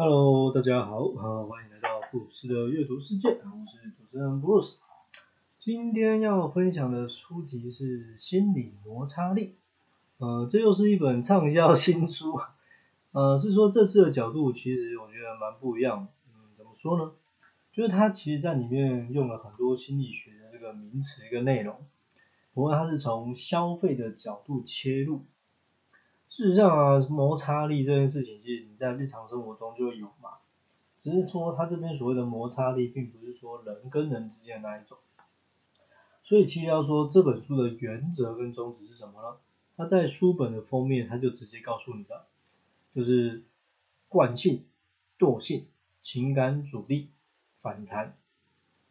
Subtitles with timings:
[0.00, 4.78] Hello，大家好，好欢迎来到布鲁斯的阅读世界，我是主持人布鲁斯。
[5.58, 9.56] 今天要分享的书籍是《心理摩擦力》，
[10.24, 12.38] 呃，这又是一本畅销新书，
[13.10, 17.10] 呃，是说这次的角度其实我觉得蛮不一样的，嗯，怎么说呢？
[17.72, 21.76] 就是它其实在里面用了很多心理学的这个名词一个内容，
[22.54, 25.24] 不过它是从消费的角度切入。
[26.28, 30.38] 事实上啊，摩擦力这件事情，其实你在日常生活中就有嘛，
[30.98, 34.98] 只是说它这边所谓的摩擦力，并不是说人跟人之间的那一种。
[36.22, 39.38] 所以其实要说这本书的原则跟宗旨是什么呢？
[39.76, 42.26] 它在书本的封面，它就直接告诉你的，
[42.94, 43.44] 就是
[44.08, 44.66] 惯性、
[45.18, 45.66] 惰性、
[46.02, 47.08] 情感阻力、
[47.62, 48.14] 反弹。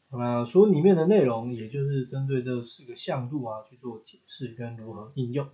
[0.09, 5.47] 那书里面的内容，也就是针对这四个向度啊去做解释跟如何应用。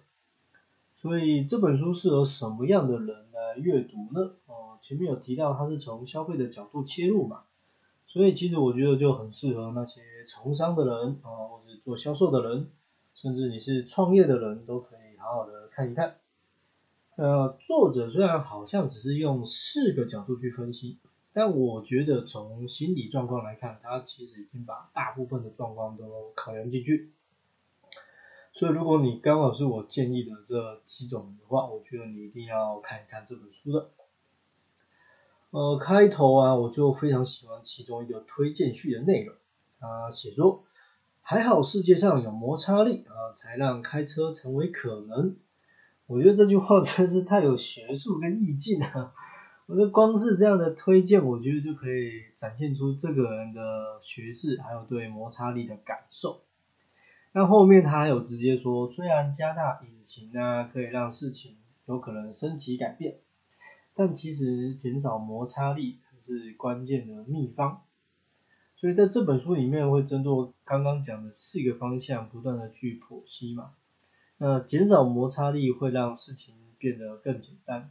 [1.03, 4.35] 所以这本书适合什么样的人来阅读呢？
[4.45, 7.41] 哦，前面有提到它是从消费的角度切入嘛，
[8.07, 12.69] 所以其实我觉得就很适合那些从商的人啊，或者做销售的人，
[13.15, 16.15] 甚至你是创业的人都可以好好的看一看。
[17.17, 20.99] 呃，作者虽然好像只是用四个角度去分析，
[21.33, 27.11] 但我觉得从心理状况来看，他其实已经把大部分的状况都考量进去。
[28.53, 33.89] 所以如果你刚好是我建议的这几种的话，我觉得你一定要看一看这本书的。
[35.49, 39.35] 呃，开头啊，我就非常喜欢其中一个推荐序的内容，
[39.79, 40.63] 啊，写说
[41.21, 45.35] 还好世界上有摩擦力啊，才让开车成为可能。
[46.05, 49.13] 我觉得这句话真是太有学术跟意境了。
[49.65, 56.41] 我觉得光是这样的推荐，我觉得就可以展现出这个人的学识，还有对摩擦力的感受。
[57.35, 63.17] 那后面他还有直接说，虽然加大引擎呢可以让事情有可能升级改变，
[63.95, 67.81] 但其实减少摩擦力才是关键的秘方。
[68.75, 70.31] 所以在这本书里面会针对
[70.63, 73.71] 刚刚讲的四个方向不断的去剖析嘛。
[74.37, 77.89] 那减少摩擦力会让事情变得更简单。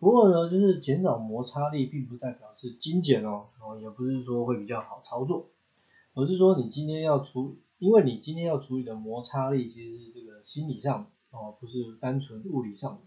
[0.00, 5.50] 不过呢，就是减少摩擦力并不代表是精简哦，哦也不是说会比较好操作，
[6.14, 7.58] 而是说你今天要出。
[7.78, 13.00] 因为你今天要处理的摩擦力其实是这个心理上哦，不是单纯物理上的。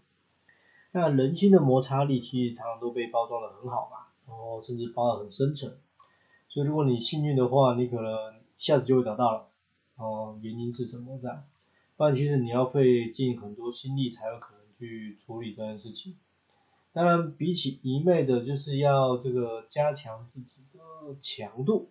[0.92, 5.78] 那人心的摩擦力其实常常都被包装的很好嘛，然后甚至包的很深沉。
[6.48, 9.48] 所以如果你幸运的话，你可能一下子就会找到了
[9.96, 11.44] 哦，原因是什么这样。
[11.96, 16.16] 不然其实你要费尽很多心力才有可能去处理这件事情。
[16.92, 20.80] 当然比起一昧的就是要这个加强自己的
[21.20, 21.90] 强度。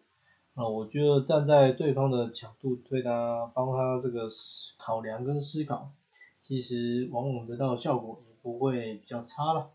[0.56, 4.30] 啊，我觉得站在对方的角度对他，帮他这个
[4.78, 5.92] 考量跟思考，
[6.42, 9.72] 其实往往得到的效果也不会比较差了。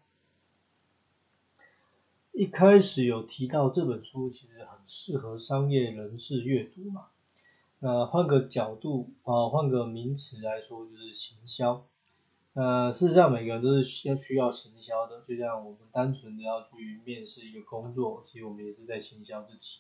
[2.33, 7.07] 一开始有提到这本书其实很适合商业人士阅读嘛，
[7.79, 11.87] 那换个角度啊，换个名词来说就是行销。
[12.53, 19.79] 那事实上每个人都是需要需要行销的，就像我们单纯的要去面试一个工作，其实我们也是在行销自己。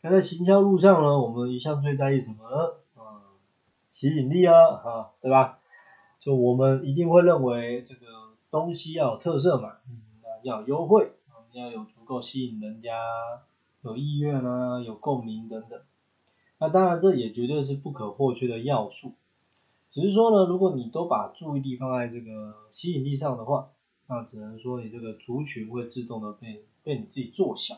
[0.00, 2.74] 那在行销路上呢，我们一向最在意什么呢？
[2.96, 3.02] 嗯，
[3.90, 5.58] 吸引力啊，哈，对吧？
[6.20, 8.06] 就我们一定会认为这个
[8.50, 10.00] 东西要有特色嘛，嗯，
[10.44, 11.12] 要优惠，
[11.52, 12.92] 要有足够吸引人家
[13.82, 15.80] 有意愿啊，有共鸣等等。
[16.58, 19.14] 那当然这也绝对是不可或缺的要素。
[19.90, 23.70] 只是说呢，如果你都把注意力放在这个吸引力上的话，
[24.06, 27.76] 那只能说你这个族群会自动的被被你自己做小。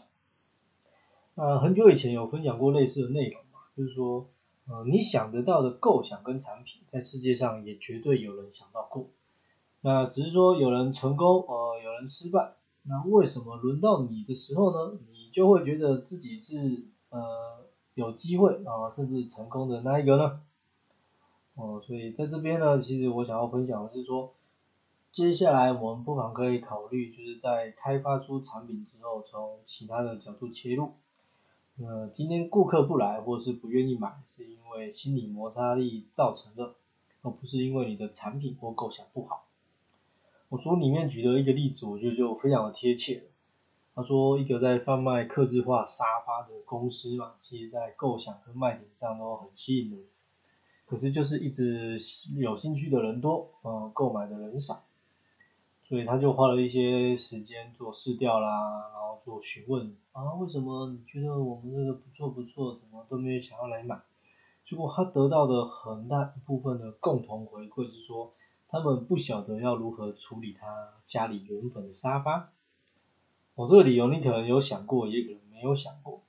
[1.41, 4.29] 呃，很久以前有分享过类似的内容嘛，就是说，
[4.69, 9.09] 呃，你想得到的构想跟产品，在世界上也绝对有人想到过，
[9.81, 17.65] 那只是说有人成功，呃，有人失败，那为什么轮到你的时候呢，你就会觉得自己是呃
[17.95, 20.43] 有机会啊，甚至成功的那一个呢？
[21.55, 24.35] 哦，所以在这边呢，其实我想要分享的是说，
[25.11, 30.93] 接下来我们不妨可以考虑，就是在开发出产品之后，从其他的角度切入。
[31.83, 36.75] 呃，今天顾客不来或是不愿意买，是因为心理摩擦力造成的，
[37.23, 39.47] 而不是因为你的产品或构想不好。
[40.51, 43.23] 我书里面举的一个例子，我觉得就非常的贴切。
[43.95, 50.01] 他说，一个在贩卖客制化沙发的公司嘛，其实在构想和卖点上都很吸引人，
[50.85, 51.99] 可是就是一直
[52.37, 54.85] 有兴趣的人多，呃，购买的人少。
[55.91, 64.01] 所以他就花了一些时间做试调啦，然后做询问啊，为什么你觉得我们这个不错不错，怎么都没有想要来买？
[64.65, 68.35] 结果他得到的很大一部分的共同回馈是说，
[68.69, 72.53] 他们不晓得要如何处理他家里原本的沙发。
[73.57, 76.23] 我这个理由你可能有想过，也可能没有想过。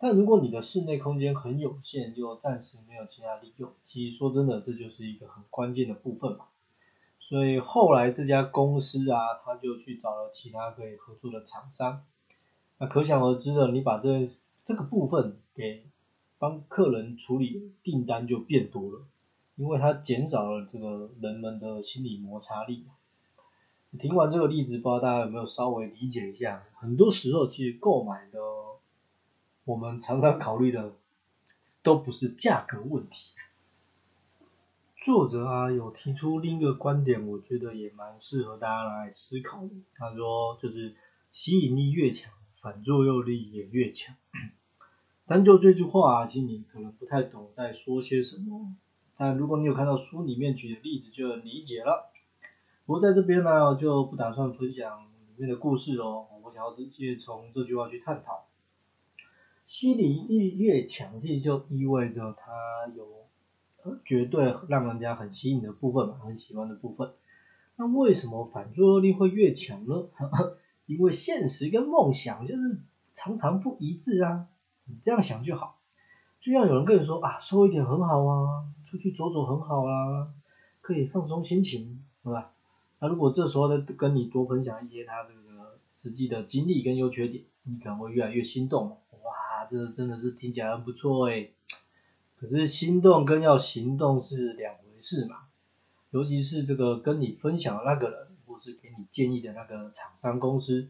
[0.00, 6.46] 但如果你的室内空间很有限，又暂时没有其他利用，其实说真的，这就是一个很关键的部分嘛。
[7.28, 12.06] 所以后来这家公司啊，他就去找了其他可以合作的厂商。
[12.78, 14.30] 那可想而知的，你把这
[14.64, 15.84] 这个部分给
[16.38, 19.04] 帮客人处理订单就变多了，
[19.56, 22.86] 因为它减少了这个人们的心理摩擦力。
[23.98, 26.64] 听完这个例子，不知道大家有没有稍微理解一下？
[26.76, 28.38] 很多时候其实购买的。
[29.64, 30.94] 我们常常考虑的
[31.82, 33.34] 都不是价格问题。
[35.08, 39.70] 作者啊有提出另一个观点，我觉得也蛮适合大家来思考的。
[39.94, 40.96] 他说就是
[41.32, 44.14] 吸引力越强，反作用力也越强。
[45.26, 48.76] 单就这句话啊，其实你可能不太懂在说些什么。
[49.16, 52.12] 但如果你有看到书里面举的例子，就理解了。
[52.84, 56.26] 不过在这边呢，就不打算分享里面的故事哦。
[56.42, 58.46] 我想要直接从这句话去探讨。
[59.66, 62.52] 吸引力越强，其实就意味着它
[62.94, 63.06] 有
[64.04, 67.12] 绝对让人家很吸引的部分嘛，很喜欢的部分。
[67.76, 70.08] 那为什么反作用力会越强呢？
[70.86, 72.80] 因为现实跟梦想就是
[73.14, 74.46] 常常不一致啊。
[74.86, 75.78] 你这样想就好，
[76.40, 80.32] 就像有人跟你说啊，瘦一点很好啊，出去走走很好啦，
[80.80, 82.52] 可以放松心情，对吧？
[83.00, 88.98] 那如果这时候再跟你多分享一些他这个实际的经历跟优缺点，你可能会越来越心动。
[89.22, 91.50] 哇这真的是听起来很不错哎，
[92.40, 95.36] 可是心动跟要行动是两回事嘛，
[96.10, 100.88] 尤其是这个跟你分享的那个人，或是给你建议的那个厂商公司，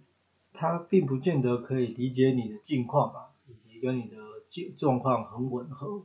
[0.52, 4.16] 他并不见得可以理解你的境况嘛，以及跟你的
[4.48, 6.02] 状状况很吻合。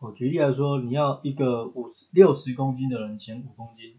[0.00, 3.94] 我举例来说，你要一个五十六十公斤的人减五公斤，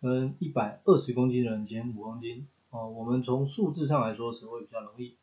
[0.00, 5.14] 跟一百二十公斤的人减五公斤，哦，我们从数字上来说，谁会比较容易？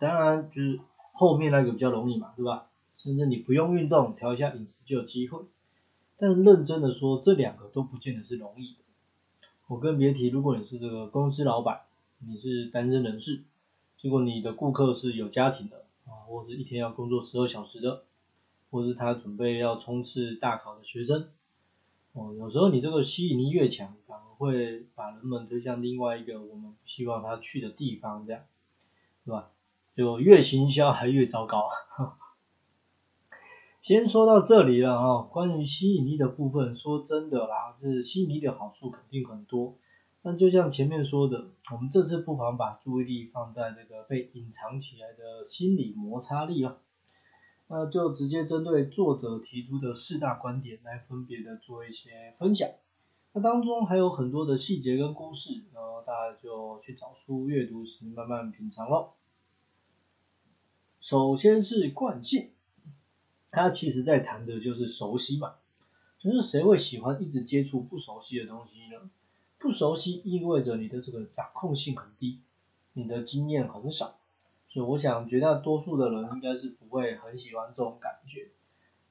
[0.00, 0.80] 当然就是。
[1.14, 2.68] 后面那个比较容易嘛，对吧？
[3.02, 5.40] 甚至你不用运动，调一下饮食就有机会。
[6.18, 8.78] 但认真的说，这两个都不见得是容易的。
[9.66, 11.80] 我更别提，如果你是这个公司老板，
[12.20, 13.42] 你是单身人士，
[13.96, 18.04] 结果你的顾客是有家庭的啊，或者一天要工作十二小时的，
[18.70, 21.28] 或是他准备要冲刺大考的学生，
[22.12, 28.42] 哦，有时候你这个吸引力越强，反而会把人们推向另外一个我们希望他去的地方，这样，
[29.24, 29.50] 对吧？
[29.92, 31.68] 就越行销还越糟糕。
[33.82, 39.74] 先说到这里了哈，关于吸引力的部分，说真的啦，这吸引力的好处肯定很多。
[40.22, 46.76] 但就像前面说的，我们这次不妨把注意力放在这个被隐藏起来的心理摩擦力啊，
[47.66, 52.70] 那就直接针对作者提出的四大观点来分别的做一些分享。
[53.32, 59.14] 那当中还有很多的细节跟故事，然后大家就去找书阅读时慢慢品尝喽。
[61.00, 62.50] 首先是惯性，
[63.52, 65.56] 他其实在谈的就是熟悉嘛，
[66.18, 69.10] 就是谁会喜欢一直接触不熟悉的东西呢？
[69.58, 72.40] 不熟悉意味着你的这个掌控性很低，
[72.94, 74.18] 你的经验很少，
[74.70, 78.48] 所以我想绝大多数的人应该是不会很喜欢这种感觉。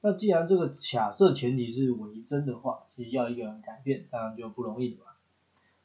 [0.00, 5.12] 那既然这个假设前提是为真的话，其实要一个人改变，当然就不容易了嘛。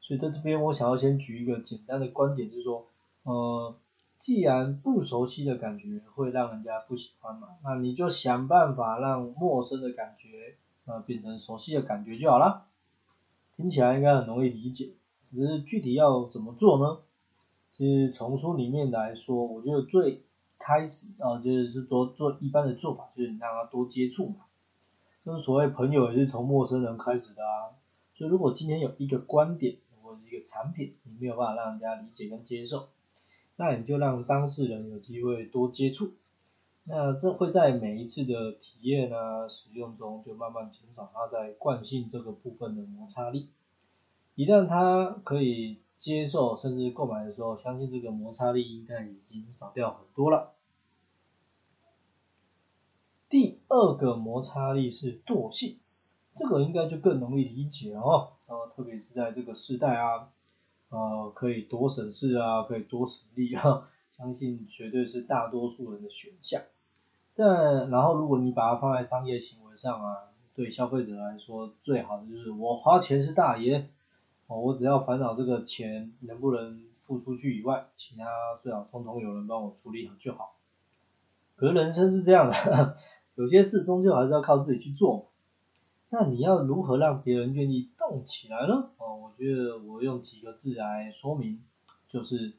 [0.02, 2.88] 所以在这边我想要先举一个简单的观点，就是说，
[3.22, 3.76] 呃。
[4.20, 12.66] 既然不熟悉的感觉会让人家不喜欢嘛，那你就想办法让陌生的感觉呃变成熟悉的感觉就好了。
[13.56, 14.94] 听起来应该很容易理解，
[15.32, 17.00] 只是具体要怎么做呢？
[17.72, 20.24] 其实从书里面来说，我觉得最
[20.58, 24.46] 开始啊就是说做一般的做法就是你让他多接触嘛，
[25.24, 27.78] 就是所谓朋友也是从陌生人开始的啊。
[28.16, 32.88] 所以如果今天有一个观点或者一个产品，你没有办法让人家理解跟接受。
[33.60, 36.14] 那你就让当事人有机会多接触，
[36.84, 43.50] 那这会在每一次的体验啊、使用中，就慢慢减少他在惯性这个部分的摩擦力。
[44.36, 50.54] 一旦他可以接受，甚至购买的时候，相信这个摩擦力应该已经少掉很多了。
[53.28, 55.80] 第二个摩擦力是惰性，
[56.36, 60.30] 这个应该就更容易理解哦，呃，特别是在这个时代啊。
[60.90, 66.62] 呃，可以多省事啊，可以多省力啊， 相信绝对是大多数人的选项。
[67.36, 70.16] 但然后如果你把它放在商业行为上啊，
[70.56, 73.90] 对消费者来说，最好的就是我花钱是大爷，
[74.48, 78.26] 哦，我只要烦恼这个钱能不能付出去以外，其他
[78.64, 80.56] 最好通通有人帮我处理好就好。
[81.56, 82.96] 可是人生是这样的，
[83.36, 85.30] 有些事终究还是要靠自己去做。
[86.10, 88.92] 那你要如何让别人愿意动起来呢？
[88.98, 91.62] 哦，我觉得我用几个字来说明，
[92.08, 92.54] 就是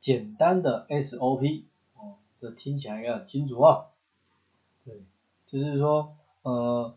[0.00, 1.62] 简单的 SOP，
[1.94, 3.86] 哦，这听起来应该很清楚啊。
[4.84, 5.04] 对，
[5.46, 6.92] 就是说，呃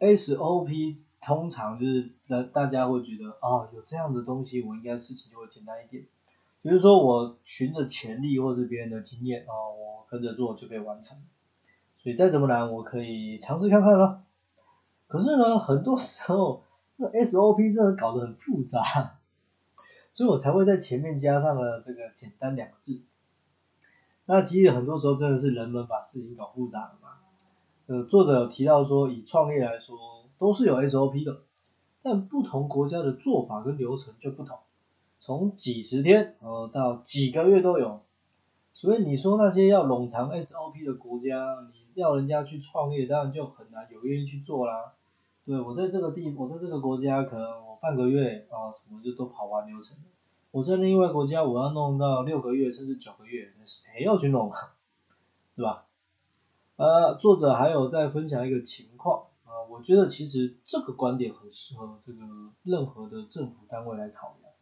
[0.00, 6.04] ，SOP 通常就是大大家会觉得，哦，有这样的东西，我应该事情就会简单一点。
[6.60, 11.16] 比如说我循着潜力或是别人的经验，啊，我跟着做就可以完成。
[12.02, 14.24] 所以再怎么难，我可以尝试看看了。
[15.08, 16.62] 可是呢，很多时候
[16.96, 19.18] 那 SOP 真的搞得很复杂，
[20.12, 23.00] 所以我才会在前面加上了这个简单两个字。
[24.26, 27.08] 那其实很多时候真的是人们把事情搞复杂了嘛。
[27.86, 29.96] 呃，作者有提到说，以创业来说，
[30.38, 31.40] 都是有 SOP 的，
[32.02, 34.58] 但不同国家的做法跟流程就不同，
[35.18, 38.02] 从几十天呃到几个月都有。
[38.74, 44.92] 所以你说那些要冗长 SOP 的国家，你要人家去创业，当然就很难有愿意去做啦。
[45.48, 50.02] 对我在这个地，我在这个国家，可能我半个月啊，什么就都跑完流程了。
[50.50, 54.74] 我在另外国家，我要弄到六个月甚至九个月，谁要去弄啊？
[55.56, 55.86] 是吧？
[56.76, 62.18] 呃，作者还有在分享一个情况啊，我觉得其实这个观点很适合这个
[62.62, 64.52] 任何的政府单位来考量。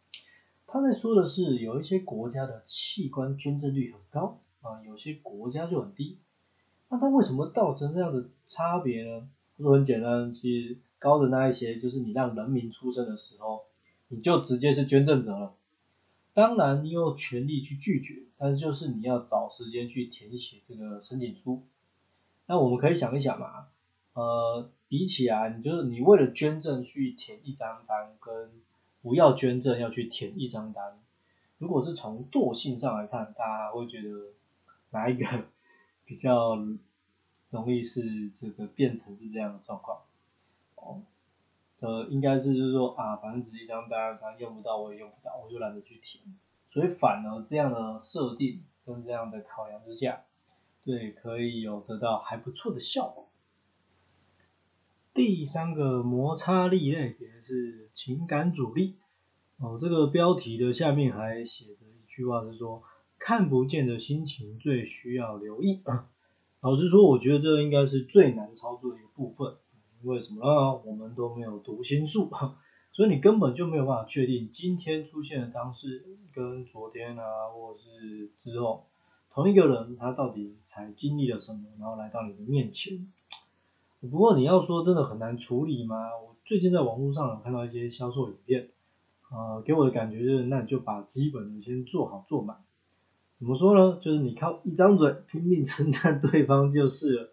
[0.67, 6.17] 他在说的是，有一些国家的器官捐赠率很高啊，有些国家就很低。
[6.87, 9.27] 那它为什么造成这样的差别呢？
[9.63, 13.63] 说很简单，其实高的那一些就是你让人民出生的时候，
[14.07, 15.53] 你就直接是捐赠者了。
[16.33, 21.63] 当然你有权利去拒绝，但是就是你要找时间去填写这个申请书。
[22.45, 23.67] 那我们可以想一想嘛，
[24.13, 28.51] 呃，比起来，你就是你为了捐赠去填一张单，跟
[29.01, 30.99] 不要捐赠要去填一张单，
[31.57, 34.09] 如果是从惰性上来看，大家会觉得
[34.91, 35.25] 哪一个
[36.05, 36.57] 比较？
[37.49, 40.01] 容易是这个变成是这样的状况，
[40.75, 41.01] 哦，
[41.79, 46.23] 呃，应该是就是说啊，反正只是一张单，反正用不到我也用不到，我就懒得去填，
[46.71, 50.25] 所以反而这样的设定跟这样的考量之下，
[50.83, 53.29] 对，可以有得到还不错的效果。
[55.13, 58.97] 第三个摩擦力类别是情感阻力，
[59.57, 62.83] 哦，这个标题的下面还写着一句话是说，
[63.17, 65.81] 看不见的心情最需要留意。
[66.59, 69.57] 老实说，我觉得这应该是最难操作的一个部分，
[70.01, 70.81] 因为什么呢？
[70.83, 72.31] 我们都没有读心术，
[72.91, 78.87] 所以你根本就没有办法确定今天出现的当事人跟昨天啊，或者是之后
[79.31, 83.07] 同一个人他到底才经历了什么，然后来到你的面前。
[84.01, 85.95] 不过你要说真的很难处理吗？
[86.25, 88.69] 我最近在网络上有看到一些销售影片，
[89.31, 92.57] 呃，给我的感觉就是，那你就把基本的先做好做满。
[93.39, 93.99] 怎么说呢？
[94.01, 97.29] 就是你靠一张嘴拼命称赞对方就是了。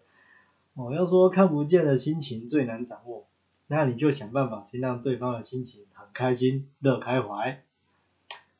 [0.75, 3.25] 哦，要说看不见的心情最难掌握，
[3.67, 7.63] 那你就想办法先让对方的心情很开心、乐开怀。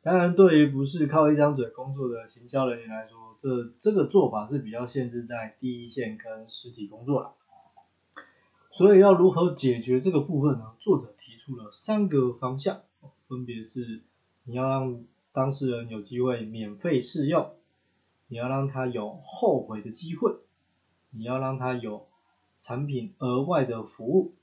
[0.01, 7.33] 当然，对于不是靠一张嘴工作的行销人员来说，这这个做法是比较限制在第一线跟实体工作了。
[8.71, 10.73] 所以要如何解决这个部分呢？
[10.79, 12.81] 作者提出了三个方向，
[13.27, 14.01] 分别是
[14.43, 15.03] 你要让
[15.35, 17.55] 当事人有机会免费试用，
[18.29, 20.37] 你要让他有后悔的机会，
[21.09, 22.07] 你要让他有
[22.57, 24.33] 产品额外的服务。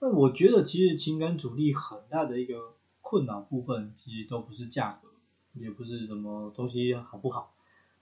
[0.00, 5.08] 那我觉得其实情感阻力很大的一个困扰部分，其实都不是价格，
[5.54, 7.54] 也不是什么东西好不好，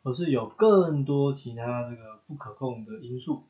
[0.03, 3.45] 而是有更多其他这个不可控的因素，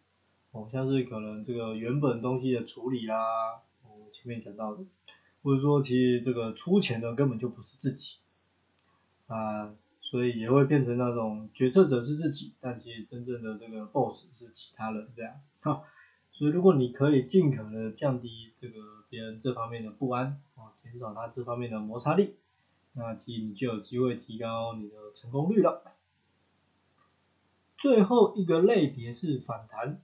[0.50, 4.84] 哦，像是可能这个原本东西的处理啦，我前面讲到的，
[5.42, 8.18] 或者说其实这个出钱的根本就不是自己。
[9.32, 15.40] 啊，所以也会变成那种决策者是自己，但其实真正的这个 boss 是其他人这样。
[15.60, 15.84] 好，
[16.32, 18.74] 所以如果你可以尽可能的降低这个
[19.08, 22.34] 别人这方面的不安，啊，减少他这方面的摩擦力，
[22.92, 25.82] 那其实你就有机会提高你的成功率了。
[27.78, 30.02] 最后一个类别是反弹，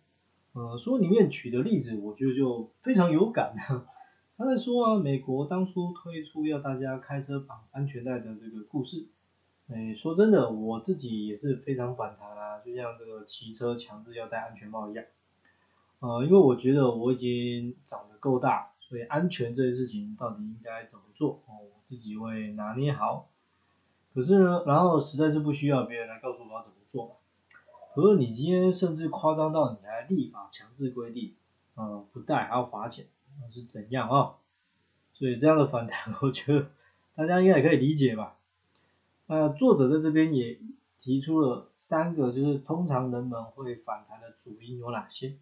[0.53, 3.55] 呃，书里面举的例子，我觉得就非常有感。
[4.39, 9.09] 他在说啊，美国当初推出要大家开车绑安全带的这个故事。
[9.67, 15.05] 哎，说真的，我自己也是非常反弹啊，就像这个骑车强制要戴安全帽一样。
[15.99, 23.29] 呃，因为我觉得我已经长得够大，所以安全这件事情到底应该怎么做，哦，我自己会拿捏好。
[24.15, 27.15] 可是呢，然后实在是不需要别人来告诉我要怎么做嘛。
[27.93, 31.35] 可是你今天甚至夸张到你还立法强制规定，
[31.75, 33.07] 呃，不戴还要罚钱，
[33.51, 34.35] 是怎样啊？
[35.15, 36.71] 所以这样的反弹， 我觉得
[37.15, 38.37] 大家应该也可以理解吧。
[39.27, 40.59] 那作者在这边也
[40.99, 45.37] 提出了三个，就是通常人们会反弹的主因有哪些？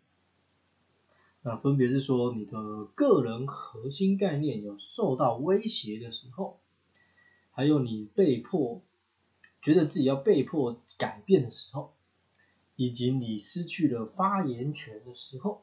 [1.43, 6.59] 那分别是说你的个人核心概念有受到威胁的时候，
[7.53, 8.83] 还有你被迫
[9.63, 11.95] 觉得自己要被迫改变的时候，
[12.75, 15.63] 以及你失去了发言权的时候，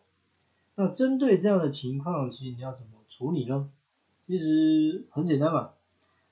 [0.76, 3.70] 那针对这样的情况，其实你要怎么处理呢？
[4.26, 5.72] 其实很简单嘛，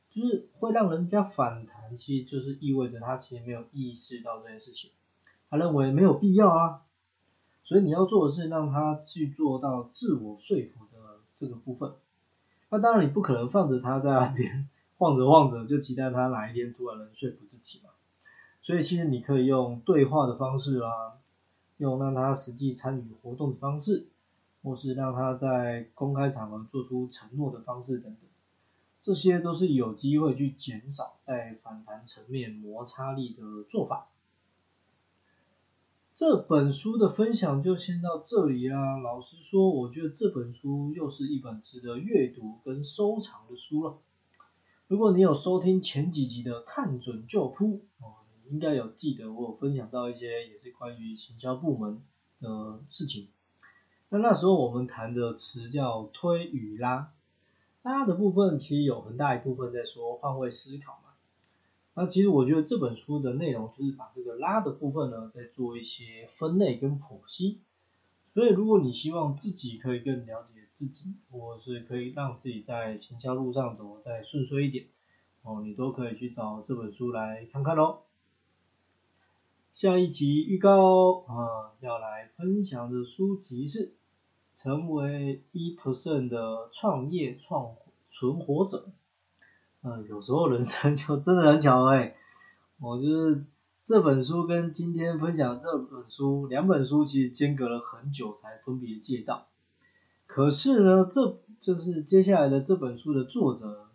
[0.09, 4.91] 就是会让人家反弹，其实就是意味着他其实没有意识到这件事情，
[5.49, 6.81] 他认为没有必要啊，
[7.63, 11.93] 所以你要做的是让他去做到自我说服的这个部分。
[12.69, 17.89] 那当然你不可能放着他在那边晃着晃着，就期待他哪一天突然能说服自己嘛。
[18.61, 21.17] 所以其实你可以用对话的方式啦，
[21.77, 24.07] 用让他实际参与活动的方式。
[24.63, 28.29] 或是让他在公开场合做出承诺的方式等等，
[29.01, 34.07] 这些都是有机会去减少在反弹层面摩擦力的做法。
[36.13, 38.97] 这本书的分享就先到这里啦。
[38.97, 43.97] 老实说，我觉得这本书又是一本值得阅读跟收藏的书了。
[44.87, 52.03] 如果你有收听前几集的看准就扑哦，你应该有记得我有分享到一些也是关于行销部门
[52.39, 53.29] 的事情。
[54.13, 57.13] 那那时候我们谈的词叫推与拉，
[57.81, 61.13] 拉的部分其实有很大一部分在说换位思考嘛。
[61.93, 67.61] 那其实我觉得这本书的内容就是把这个拉的部分呢，在做一些分类跟剖析。
[68.27, 74.87] 所以如果你希望自己可以更了解自己，或是可以让自己在行销路上走得再顺遂一点，
[75.43, 77.99] 哦，你都可以去找这本书来看看喽。
[79.73, 83.93] 下一集预告啊，要来分享的书籍是。
[84.61, 87.71] 成为一 percent 的创业创
[88.09, 88.91] 存活者，
[89.81, 92.15] 嗯，有时候人生 就真的很巧哎，
[92.79, 93.43] 我就是
[93.83, 99.47] 这本书跟今天分享这本书两本书其实间隔了很久才分别借到，
[100.27, 103.87] 可是呢，这就是接下来的这本书的作者，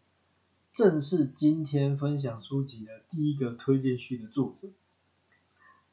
[0.73, 4.71] 正是今天分享书籍的第一个推荐序的作者。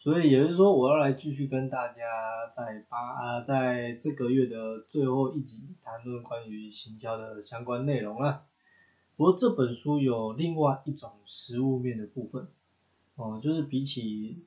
[0.03, 8.43] 所以也就是说，我要来继续跟大家在八啊，在这个月的最后一集谈论关于行销的相关内容了。
[9.15, 12.49] 不过这本书有另外一种实物面的部分，
[13.15, 14.43] 哦，就是比起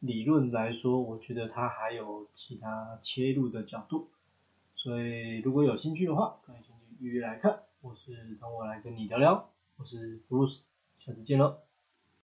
[0.00, 4.08] 理论来说，我觉得它还有其他切入的角度。
[4.76, 9.50] 所以如果有兴趣的话，可以先去预约来看，或是等我来跟你聊聊。
[9.76, 10.62] 我是 Bruce，
[10.98, 11.69] 下次见喽。